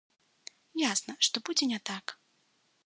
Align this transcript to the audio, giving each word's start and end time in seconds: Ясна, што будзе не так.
Ясна, 0.91 1.13
што 1.29 1.37
будзе 1.49 1.65
не 1.75 1.79
так. 1.93 2.05